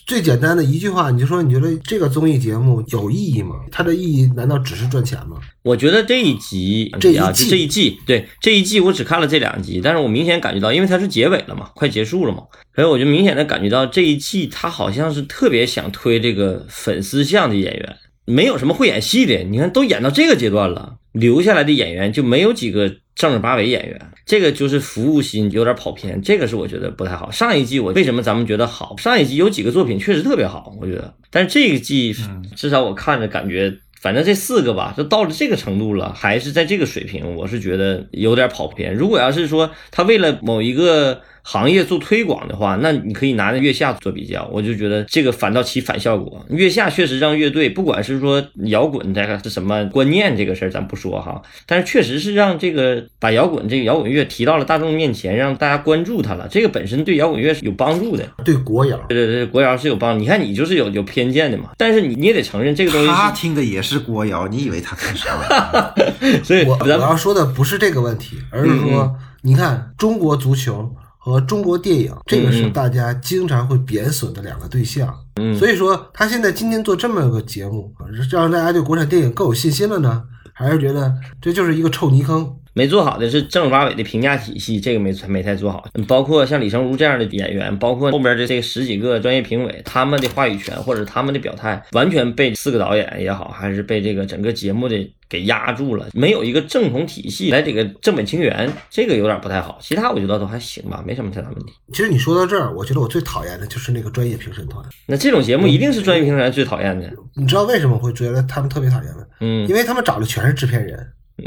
[0.05, 3.55] 最简单的一句话，你就说你觉得这个综艺节目有意义吗？
[3.71, 5.37] 它的意义难道只是赚钱吗？
[5.63, 12.43] 我觉得这一集这一啊，季这一季，对这一季我只看了这两集，但是我明显感觉到，因为它是结尾了嘛，快结束了嘛，
[12.75, 27.29] 所以我就明显的感觉到这一季他好像是特别想推这个粉丝向的演员，没有什么会演戏的，你看都演到这个阶段了，留下来的演员就没有几个正儿八经演员，这个就是服务心有点跑偏，这个是我觉得不太好。
[27.33, 28.95] 上一季我为什么咱们觉得好？
[28.99, 32.15] 上一季有几个作品确实特别好，我觉得，但是这一季
[32.55, 33.77] 至少我看着感觉。
[33.99, 38.95] 反正这四个吧，就到了这个程度了，还是在这个水平，我是觉得有点跑偏。
[38.95, 46.45] 如果要是说他为了某一个行业做推广的话，那你可以拿着月下做比较，我就觉得这个反倒起反效果。
[46.49, 56.49] 月下确实让乐队，不管是说摇滚这个是什么观念这个事儿，咱不说哈，但是确实是让这个把摇滚这个摇滚乐提到了大众面前，让大家关注它了。
[56.51, 58.29] 这个本身对摇滚乐是有帮助的。
[58.45, 60.21] 对国摇，对对对，国摇是有帮助。
[60.21, 65.95] 你看你就是有有偏见的嘛，但是你你也得承认这个东西他，听的也是国摇，你以为他听啥？
[66.43, 70.93] 所以我我要说的不是这个问题，而是说，你看中国足球
[71.27, 75.13] 和中国电影，这个是嗯大家经常会贬损的两个对象。
[75.41, 81.13] 嗯所以说，他现在今天做这么个节目，是让大家对国产电影更有信心了呢，还是觉得
[81.43, 82.49] 这就是一个臭泥坑？
[82.77, 85.89] 没做好的是正儿八经的评价体系，这个没没太做好。
[86.07, 99.79] 包括像李成儒这样的演员，包括后边的这十几个专业评委，他们的话语权或者他们的表态，完全被四个导演也好，还是被这个整个节目的给压住了，没有一个正统体系来这个正本清源，这个有点不太好。
[99.81, 101.73] 其他我觉得都还行吧，没什么太大问题。
[101.95, 104.85] 其实你说到这儿，我觉得我最讨厌的就是那个专业评审团。
[105.07, 107.11] 那这种节目一定是专业评审团最讨厌的。
[107.35, 109.23] 你知道为什么会觉得他们特别讨厌吗？
[109.41, 111.07] 嗯因为他们找的全是制片人，嗯，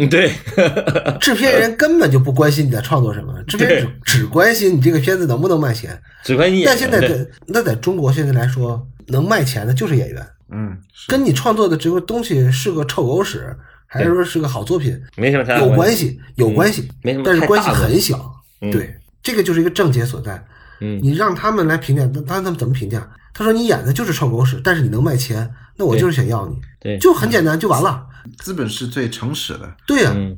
[0.09, 0.31] 对，
[1.19, 5.99] 制片人根本就不关心你在创作什么，制片人只只关心你这个片子能不能卖钱。
[6.23, 6.67] 只关你演员。
[6.67, 13.55] 但现在在那在中国现在来说，能卖钱的就是演员，嗯，跟你创作的这个东西是个臭狗屎，
[13.87, 15.95] 还是说是个好作品，没什么太大有关关。
[15.95, 18.31] 系，有关系，没什么但是关系很小。
[18.61, 20.43] 嗯对，这个就是一个症结所在。
[20.81, 23.09] 嗯你让他们来评价，那他们怎么评价？
[23.33, 28.05] 他说你演的就是臭狗屎，但是你能卖钱，那我就是想要你，对，就很简单，就完了。
[28.37, 29.75] 资本是最诚实的。
[29.87, 30.37] 对呀、嗯。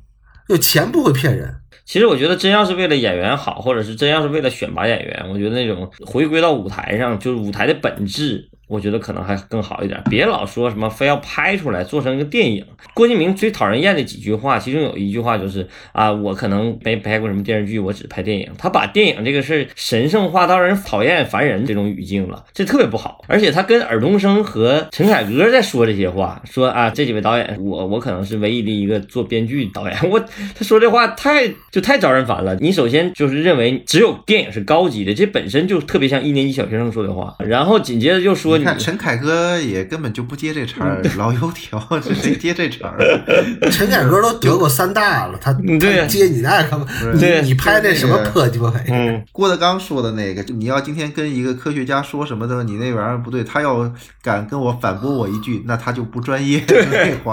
[0.50, 1.56] 有钱不会骗人。
[1.86, 10.02] 其实我觉得，真要是为了演员好，或者是真要是为了选拔演员，我觉得那种回归到舞台上，就是舞台的本质，我觉得可能还更好一点。
[10.10, 12.66] 别老说什么非要拍出来做成一个电影。
[12.94, 18.50] 郭敬明最讨人厌的几句话，其中有一句话就是啊，我可能没拍过什么电视剧，我只拍电影。
[18.58, 23.26] 他把电影这个事儿神圣化到让人讨厌烦人这种语境了，这特别不好。
[23.28, 32.56] 而且他跟尔冬升和陈凯歌在说这些话，说啊这几位导演，我我可能是唯一的一个做编剧导演，我他说这话太就太招人烦了。
[32.62, 43.00] 你首先就是认为只有电影是高级的，这本身就特别像一年级小学生说的话，然后紧接着就说你你看陈凯歌也根本就不接这茬儿，老油条，这 谁接这茬儿？
[43.72, 46.86] 陈凯歌都得过三大了，他嗯对他接你那干嘛？
[47.20, 48.96] 对你你拍那什么破鸡巴玩意儿？
[48.96, 49.24] 嗯。
[49.32, 56.62] 郭德纲说的那个，就你要今天跟一个科学家说什么的，你那玩意儿不对，他要敢跟我反驳我一句，那他就不专业。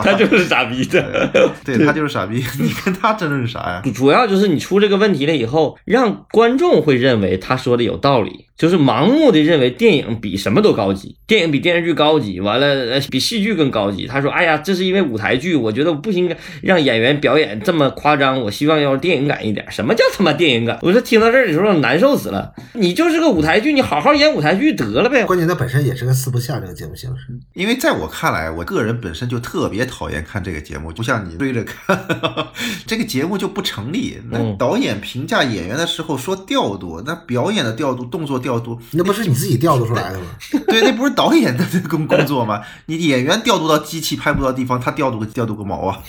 [0.02, 1.28] 他就是傻逼的。
[1.64, 3.82] 对他就是傻逼，你跟他争论啥呀？
[3.94, 14.06] 主要就是你出这个问题了以后，让观众会认为他说的有道理，就是盲目的认为电影比什么都高级，电影比电视剧高级，完了呃比戏剧更高级。
[14.06, 19.66] 他说：“哎呀，这是因为舞台剧，我觉得不应该让演员表演这么夸张，我希望要电影感一点。
[19.70, 20.78] 什么叫他妈电影感？
[20.80, 22.50] 我说听到这儿的时候难受死了。
[22.72, 25.22] 你就是个舞台剧，你好好演舞台剧得了呗。
[25.26, 27.24] 关键它本身也是个四不像这个节目形式。
[27.52, 32.06] 因为在我看来，我个人本身就特别讨厌看这个节目，不像你追着看，
[32.86, 34.16] 这个节目就不成立。
[34.30, 40.26] 那嗯导演评价演员的时候说调度，那表演的调度、动作调度，那不是你自己调度出来的吗？
[40.68, 42.60] 对，那不是导演的工工作嘛？
[42.86, 46.00] 你演员调度到机器拍不到地方，他调度个调度个毛啊，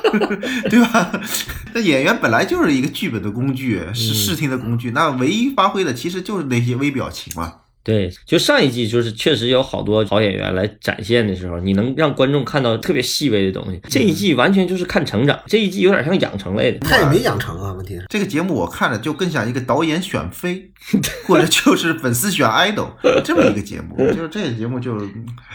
[0.70, 1.12] 对吧？
[1.74, 7.52] 那演员本来就是一个剧本的工具，是视听的工具，那唯一发挥的其实就是那些微表情嘛。
[7.88, 13.80] 对，就上一季就是确实有好多好演员来展现的时候，你能让观众看到特别细微的东西。
[13.88, 16.80] 这一季完全就是看成长，这一季有点像养成类的。
[16.80, 18.04] 他也没养成啊，问题是。
[18.10, 20.70] 这个节目我看着就更像一个导演选妃，
[21.26, 22.88] 或者就是粉丝选 idol
[23.24, 23.96] 这么一个节目。
[24.12, 24.94] 就是这个节目就，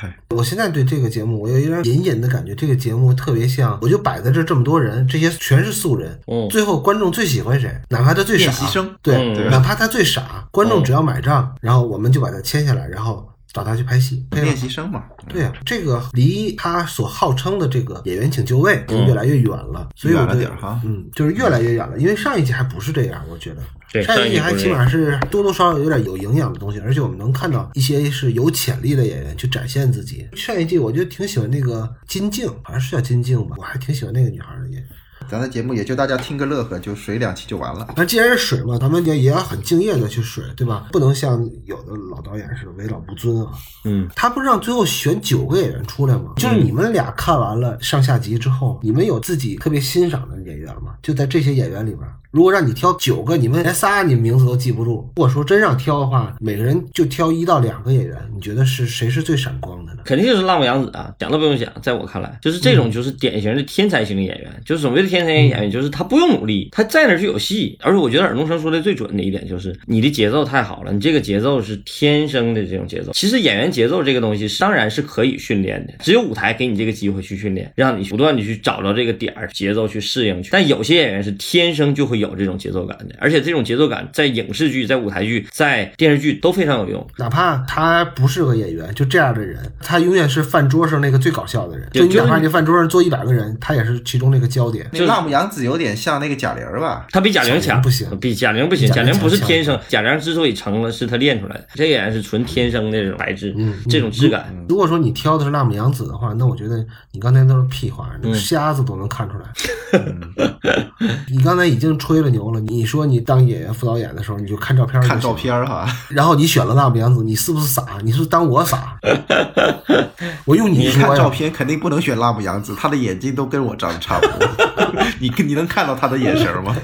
[0.01, 7.69] 唉，我现在对这个节目，我有一点隐隐的感觉，这个节目特别像，我就摆在这这么多人，这些全是素人，嗯最后观众最喜欢谁？
[7.89, 15.03] 哪怕他最傻练习生，对，嗯哪怕他最傻，观众只要买账，然后我们就把他签下来，然后找他去拍戏，配了练习生嘛。
[15.29, 21.97] 对呀、这个离他所号称的这个演员请就位就越来越远了，所以我远了对点儿哈嗯，就是越来越远了。
[21.97, 23.61] 因为上一季还不是这样，我觉得
[23.91, 30.27] 对上一季还起码是多多少少有点有营养的东西，而且我们能看到一些是有潜力的演员去展现自己。
[30.35, 34.89] 上一季我就挺喜欢那个金靖，好像是叫金靖吧，我还挺喜欢那个女孩的演员。
[35.29, 37.87] 咱的节目也就大家听个乐呵，就水两期就完了。
[37.95, 40.87] 那既然是水嘛，咱们也也要很敬业的去水，对吧？
[40.91, 43.51] 不能像有的老导演似的为老不尊啊。
[43.85, 46.33] 嗯，他不是让最后选九个演员出来吗？
[46.37, 50.95] 就是你们俩看完了上下集之后，你们有自己特别欣赏的演员吗？
[51.01, 52.01] 就在这些演员里边，
[52.31, 55.11] 如果让你挑九个，你们连仨你们名字都记不住。
[55.15, 59.92] 如果说真让挑的话，每个人就挑一到两个演员，你觉得是谁是最闪光的呢？
[60.05, 67.77] 肯定就是浪木洋子啊，想都不用想，在我看来，就是这种就是典型的天才型的演员，就是所谓的天才型演员，就是他不用努力，他在那儿就有戏。
[67.81, 73.11] 而且我觉得尔冬升说的最准的一点就是，你的节奏太好了，你这个节奏是天生的这种节奏。
[73.13, 80.49] 其实演员节奏这个东西，当然是可以训练的，只有舞台给你这个机会去训练，让你不断的去找到这个点儿，节奏去适应去。
[80.51, 87.05] 但有些演员是天生就会有这种节奏感的，而且这种节奏感在影视剧、在舞台剧、在电视剧都非常有用。
[87.17, 91.87] 哪怕他不适合演员，就这样的人，他永远是饭桌上那个最搞笑的人。
[91.91, 94.87] 就你哪怕你饭桌上坐一百个人，他也是其中那个焦点。
[94.91, 97.05] 那辣目洋子有点像那个贾玲吧？
[97.11, 98.91] 他比贾玲强，不行比贾玲不行。
[98.91, 101.67] 贾玲不是天生，贾玲之所以成了，是他练出来的。
[101.73, 104.53] 这个演员是纯天生的这种白质，嗯这种质感。
[104.67, 109.45] 如果说你挑的是辣目洋子的话，那我觉得你刚才都是屁话，那个瞎子都能看出来。
[111.29, 117.83] 你刚才已经吹了牛了，你说你当演员副导演的时候，你就看照片，看照，片哈，然后你选了辣目洋子，你是不是傻？
[118.03, 118.97] 你是当我傻？
[120.45, 124.47] 我用你看照片肯定不能选辣目洋子，他的眼睛都跟我长得差不多。
[125.19, 126.75] 你你能看到他的眼神吗？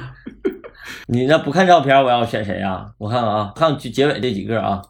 [1.08, 2.92] 你那不看照片，我要选谁啊？
[2.98, 4.82] 我看看啊，看结结尾这几个啊，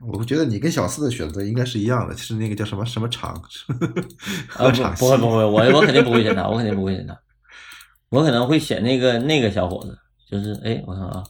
[0.00, 3.32] 我觉得你跟小四的选择应该是一样的，是那个叫什么什么场，
[4.56, 7.18] 啊不不会不会，我我肯定不会选他，我肯定不会选他，
[8.08, 9.98] 我可能会选那个那个小伙子，
[10.30, 11.22] 就是哎，我看啊，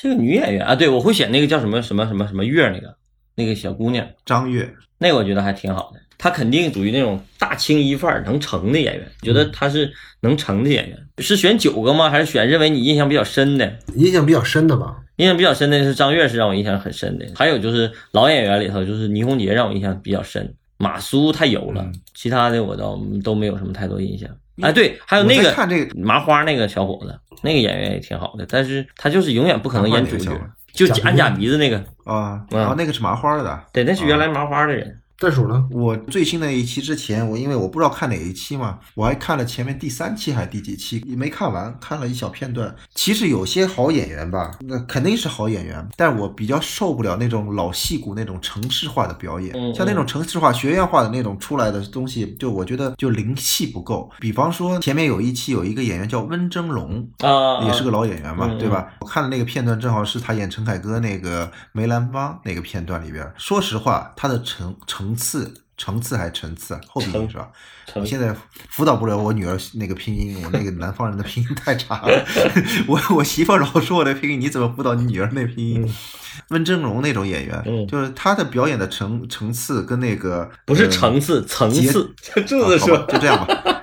[0.00, 2.96] 这个女演员啊，对我会选那个叫什么什么什么什么月那个
[3.34, 9.92] 那个小姑娘，张月，那个我觉得还挺好的，她肯定属于那种大青衣范儿能成的演员，觉得她是
[10.22, 10.98] 能成的演员。
[11.18, 12.08] 是选九个吗？
[12.08, 13.78] 还是选认为你印象比较深的？
[13.94, 14.96] 印象比较深的吧。
[15.16, 17.26] 印象比较深的是张月，是让我印象很深的。
[17.34, 20.54] 还有就是老演员里头，就是倪虹洁让我印象比较深。
[20.78, 24.30] 马苏太油了，嗯其他的我倒都没有什么太多印象。
[24.62, 30.30] 哎，对，还有那个在看这个麻花那个小伙子，那个演员也挺好的，但是他就是永远不可能演主角
[30.72, 33.64] 就假假鼻子那个，啊，嗯然后那个是麻花的。
[33.72, 34.99] 对，那是原来麻花的人。
[35.20, 35.66] 袋鼠呢？
[35.70, 42.74] 我最新的一期之前，我因为我不知道看哪一期嘛，我还看了前面第三期还是第几期，也没看完，看了一小片段。
[42.94, 54.10] 其实有些好演员吧，那肯定是好演员，但我比较受不了那种老戏骨那种城市化的表演，嗯像那种城市化、学院化的那种出来的东西，就我觉得就灵气不够。
[54.20, 58.94] 比方说前面有一期有一个演员叫温峥嵘，啊，也是个老演员嘛，嗯对吧？
[59.00, 63.30] 我看的那个片段正好是他演陈凯歌那个梅兰芳那个片段里边。
[63.36, 64.74] 说实话，他的层
[65.10, 65.54] 层次。
[65.80, 66.80] 层次还是层次啊？
[66.86, 67.48] 后鼻音是吧？
[67.86, 68.36] 成我现在
[68.68, 72.26] 辅导不了我女儿那个拼音，我那个南方人的拼音太差了。
[72.86, 75.94] 我我媳妇老说我的拼音，你怎么辅导你女儿那拼音？
[76.48, 82.14] 温峥嵘那种演员，嗯就是他的表演的层层次跟那个不是呃层次，层次。
[82.46, 83.82] 柱啊好子说吧，就这样吧。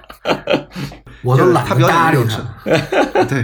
[1.25, 3.23] 我都懒得他表演搭理的那种他。
[3.23, 3.43] 对，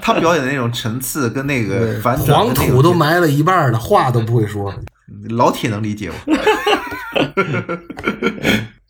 [0.00, 4.72] 他表演的那种层次跟那个反转黄土都埋了一半了，话都不会说。
[5.30, 6.36] 老铁能理解我。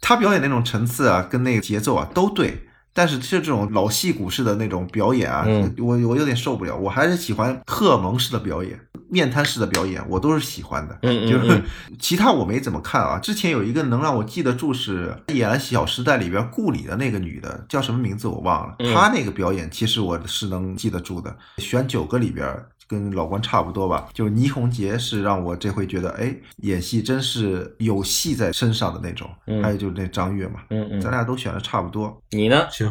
[0.01, 6.76] 他表演那种层次啊，跟那个节奏啊都对，但是就这种老戏骨式的那种表演啊，嗯我我有点受不了。
[6.76, 8.78] 我还是喜欢荷尔蒙式的表演，
[9.11, 10.97] 面瘫式的表演，我都是喜欢的。
[11.03, 11.62] 嗯嗯就是嗯
[11.99, 13.18] 其他我没怎么看啊。
[13.18, 18.76] 之前有一个能让我记得住是演了《小时代》里边顾里的那个女的，叫什么名字我忘了。
[18.78, 21.37] 嗯她那个表演其实我是能记得住的。
[21.59, 22.47] 选九个里边。
[22.87, 29.28] 跟老关差不多吧，就倪虹洁是让我这回觉得，哎，演戏真是有戏在身上的那种。
[29.47, 32.22] 嗯还有就是那张悦嘛，嗯嗯，咱俩都选的差不多。
[32.30, 32.66] 你呢？
[32.70, 32.87] 行，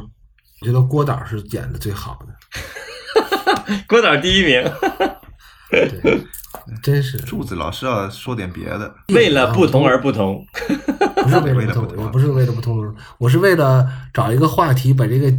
[0.62, 4.64] 我觉得郭导是演的最好的， 郭导第一名，
[5.70, 6.20] 对，
[6.84, 10.46] 真是柱子老师要说点别的，为了不同而不同。
[11.26, 15.34] 不是为了不同为了不，同我不是为了不同，我是为了找一个话题把这个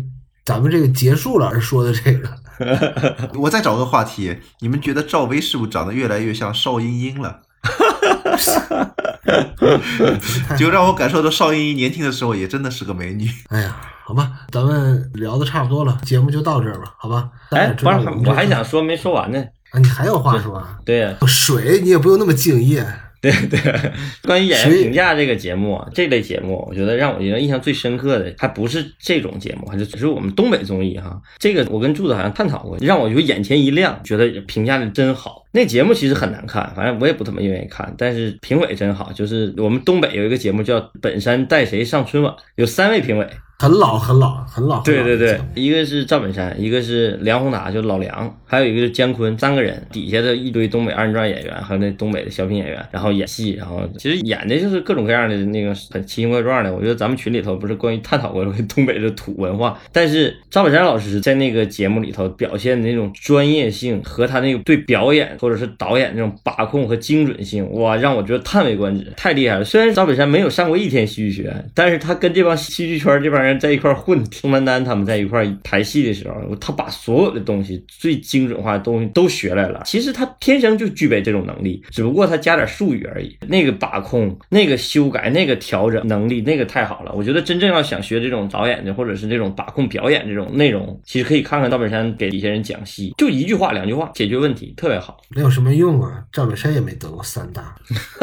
[0.45, 2.29] 咱们这个结束了而说的这个。
[3.41, 7.41] 我再找个话题，你们觉得赵薇是不是长得越来越像邵英英了？
[10.57, 13.29] 就让我感受到邵音音年轻的时候也真的是个美女。
[13.49, 17.29] 哎呀，好吧，咱们聊的差不多了，节目就到这儿吧，好吧？
[17.51, 17.97] 哎，不是，
[18.27, 19.43] 我还想说没说完呢。
[19.73, 20.79] 啊，你还有话说啊？
[20.85, 22.87] 对呀、水你也不用那么敬业，
[23.31, 23.91] 对 对，
[24.22, 31.20] 关于演员评价这个节目啊，这类节目，我觉得让我觉得印象最深刻的，还不是这种节目，还是只是我们东北综艺哈。
[31.39, 35.45] 这个我跟柱子好像探讨过，让我就眼前一亮，觉得评价的真好。
[35.53, 39.11] 那节目其实很难看，反正我也不怎么愿意看，但是评委真好。
[39.12, 43.27] 就是我们东北有一个节目叫《本山带谁上春晚》，有三位评委，
[43.59, 44.83] 很老很老很老。
[44.83, 56.75] 对对对一个是赵本山，一个是梁宏达，就老梁，还有一个是姜昆，三个人底下的一堆东北二人转演员，还有那东北的小品演员，然后演戏，然后其实演的就是各种各样的那个很奇形怪状的。
[56.75, 69.65] 我觉得咱们群里头不是关于探讨过东北的土文化，但是赵本山老师在那个节目里头表现的那种专业性和他那个对表演或者是导演那种把控和精准性，哇，让我觉得叹为观止，太厉害了。
[69.65, 79.83] 虽然赵本山没有上过一天戏剧学院，但是他跟这帮戏剧圈这帮人在一块混，宋丹丹他们在一块儿排戏的时候，他把所有的东西最精准化的东西都学来了。
[79.85, 83.37] 其实他天生就具备这种能力，只不过他加点术语而已。
[83.47, 87.13] 那个把控、那个修改、那个调整能力，那个太好了。
[87.15, 95.21] 我觉得真正要想学这种导演的，或者是这种把控表演这种内容，其实可以看看赵本山给底下人讲戏，就一句话、两句话解决问题，特别好。
[95.31, 96.25] 没有什么用啊。
[96.33, 97.75] 赵本山也没得过三大，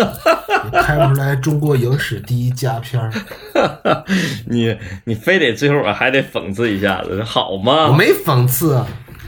[0.66, 3.12] 也拍不出来中国影史第一佳片儿。
[4.48, 7.88] 你你非得最后我还得讽刺一下子，好吗？
[7.88, 8.86] 我没讽刺啊，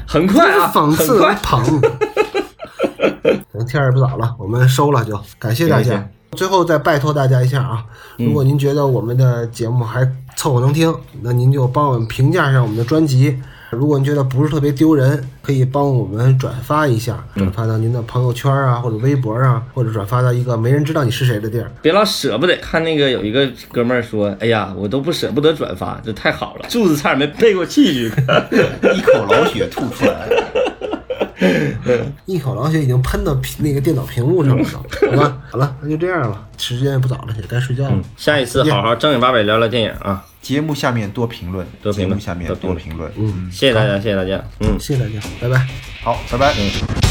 [0.07, 1.35] 很快啊，讽刺，我很快。
[1.41, 1.81] 捧。
[3.51, 6.07] 等天儿也不早了，我们收了就，感谢大家。
[6.33, 7.85] 最后再拜托大家一下啊，
[8.17, 10.05] 如果您觉得我们的节目还
[10.35, 13.39] 凑合能听，那您就帮我们评价一下我们的专辑。
[13.75, 21.69] 如果您觉得不是特别丢人，可以帮我们转发一下，转发到您的朋友圈啊，或者微博啊，或者转发到一个没人知道你是谁的地儿。
[21.81, 28.05] 别老舍不得看那个有一个哥们儿说，哎呀，我都不舍不得转发，这太好了，柱子差点没背过气去。
[28.95, 30.27] 一口老血吐出来。
[32.25, 34.63] 一口老血已经喷到屏那个电脑屏幕上了
[35.01, 35.37] 都，好吧？
[35.51, 37.99] 好了，那就这样了，时间也不早了，也该睡觉了。
[38.17, 40.25] 下一次好好正经八百聊聊电影啊！
[40.41, 43.11] 节目下面多评论，多评论节目下面多评论多评论。
[43.17, 44.79] 嗯，谢谢大家，谢谢大家，嗯。
[44.79, 45.67] 谢谢大家，拜拜。
[46.03, 46.53] 好，拜拜。
[46.57, 47.04] 嗯